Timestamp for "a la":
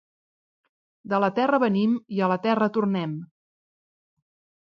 2.21-2.37